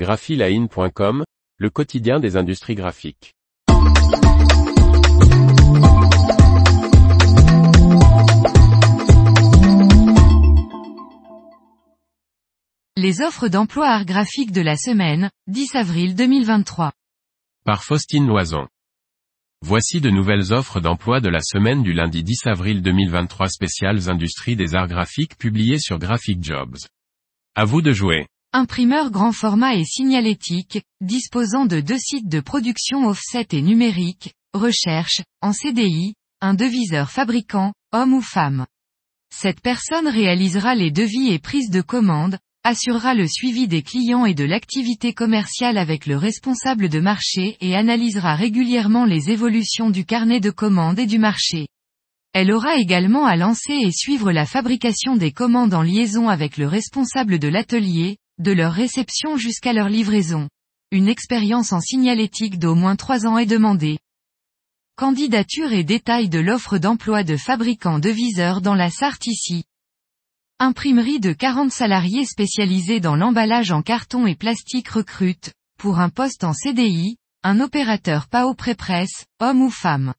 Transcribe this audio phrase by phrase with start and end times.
[0.00, 1.24] graphiline.com,
[1.58, 3.34] le quotidien des industries graphiques.
[12.96, 16.92] Les offres d'emploi art graphique de la semaine, 10 avril 2023.
[17.66, 18.68] Par Faustine Loison.
[19.60, 24.56] Voici de nouvelles offres d'emploi de la semaine du lundi 10 avril 2023 spéciales industries
[24.56, 26.78] des arts graphiques publiées sur Graphic Jobs.
[27.54, 28.28] À vous de jouer.
[28.52, 35.20] Imprimeur grand format et signalétique, disposant de deux sites de production offset et numérique, recherche,
[35.40, 38.66] en CDI, un deviseur fabricant, homme ou femme.
[39.32, 44.34] Cette personne réalisera les devis et prises de commandes, assurera le suivi des clients et
[44.34, 50.40] de l'activité commerciale avec le responsable de marché et analysera régulièrement les évolutions du carnet
[50.40, 51.68] de commandes et du marché.
[52.32, 56.66] Elle aura également à lancer et suivre la fabrication des commandes en liaison avec le
[56.66, 60.48] responsable de l'atelier, de leur réception jusqu'à leur livraison.
[60.90, 63.98] Une expérience en signalétique d'au moins trois ans est demandée.
[64.96, 69.64] Candidature et détails de l'offre d'emploi de fabricant de viseurs dans la Sarthe ici.
[70.58, 76.42] Imprimerie de 40 salariés spécialisés dans l'emballage en carton et plastique recrute, pour un poste
[76.42, 80.14] en CDI, un opérateur PAO pré-presse, homme ou femme.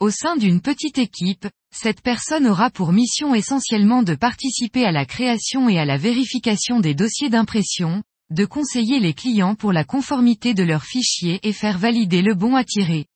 [0.00, 5.06] Au sein d'une petite équipe, cette personne aura pour mission essentiellement de participer à la
[5.06, 10.52] création et à la vérification des dossiers d'impression, de conseiller les clients pour la conformité
[10.52, 13.06] de leurs fichiers et faire valider le bon à tirer.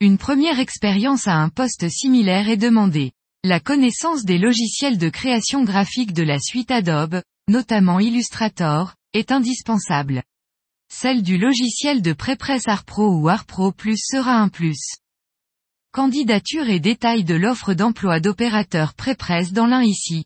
[0.00, 3.12] Une première expérience à un poste similaire est demandée.
[3.44, 10.22] La connaissance des logiciels de création graphique de la suite Adobe, notamment Illustrator, est indispensable.
[10.92, 14.96] Celle du logiciel de prépresse ArtPro ou ArtPro Plus sera un plus.
[15.92, 20.24] Candidature et détails de l'offre d'emploi d'opérateur prépresse dans l'un ici.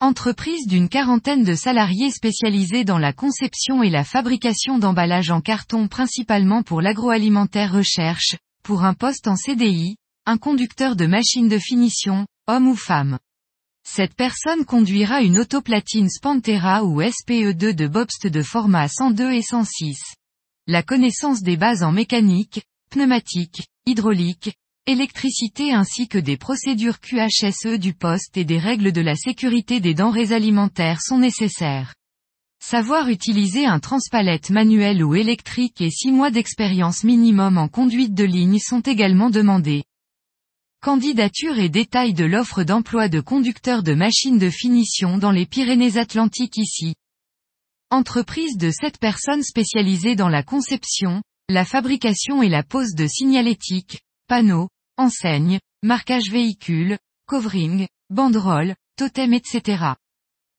[0.00, 5.88] Entreprise d'une quarantaine de salariés spécialisés dans la conception et la fabrication d'emballages en carton
[5.88, 12.26] principalement pour l'agroalimentaire recherche, pour un poste en CDI, un conducteur de machine de finition,
[12.46, 13.18] homme ou femme.
[13.86, 19.98] Cette personne conduira une autoplatine Spantera ou SPE2 de Bobst de format 102 et 106.
[20.66, 24.54] La connaissance des bases en mécanique, pneumatique, hydraulique,
[24.86, 29.94] électricité ainsi que des procédures QHSE du poste et des règles de la sécurité des
[29.94, 31.94] denrées alimentaires sont nécessaires.
[32.60, 38.24] Savoir utiliser un transpalette manuel ou électrique et 6 mois d'expérience minimum en conduite de
[38.24, 39.84] ligne sont également demandés.
[40.80, 46.56] Candidature et détails de l'offre d'emploi de conducteur de machines de finition dans les Pyrénées-Atlantiques
[46.56, 46.94] ici.
[47.90, 54.00] Entreprise de 7 personnes spécialisées dans la conception, la fabrication et la pose de signalétique,
[54.32, 59.92] panneaux, enseignes, marquage véhicule, covering, banderole, totem etc.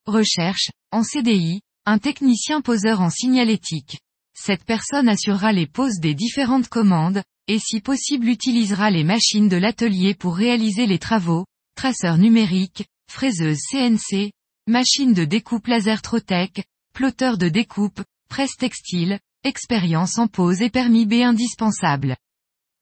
[0.05, 3.97] Recherche, en CDI, un technicien poseur en signalétique.
[4.37, 9.57] Cette personne assurera les poses des différentes commandes, et si possible utilisera les machines de
[9.57, 14.33] l'atelier pour réaliser les travaux, traceur numérique, fraiseuse CNC,
[14.67, 16.63] machine de découpe laser Trotec,
[16.93, 22.17] plotter de découpe, presse textile, expérience en pose et permis B indispensable.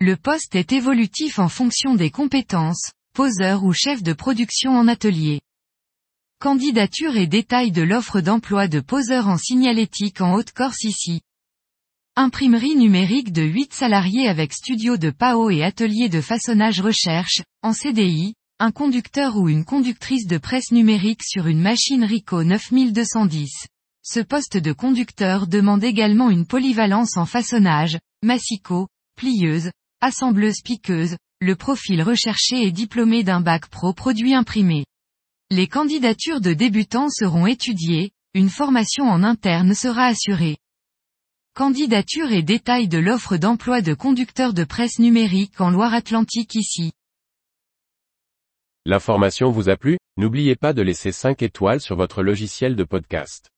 [0.03, 5.41] Le poste est évolutif en fonction des compétences, poseur ou chef de production en atelier.
[6.39, 11.21] Candidature et détails de l'offre d'emploi de poseur en signalétique en Haute-Corse ici.
[12.15, 17.73] Imprimerie numérique de 8 salariés avec studio de PAO et atelier de façonnage recherche, en
[17.73, 23.67] CDI, un conducteur ou une conductrice de presse numérique sur une machine Rico 9210.
[24.01, 29.69] Ce poste de conducteur demande également une polyvalence en façonnage, massicot, plieuse,
[30.01, 34.85] assembleuse piqueuse, le profil recherché est diplômé d'un bac pro produit imprimé.
[35.49, 40.57] Les candidatures de débutants seront étudiées, une formation en interne sera assurée.
[41.53, 46.91] Candidature et détails de l'offre d'emploi de conducteur de presse numérique en Loire-Atlantique ici.
[48.85, 49.97] L'information vous a plu?
[50.17, 53.49] N'oubliez pas de laisser 5 étoiles sur votre logiciel de podcast.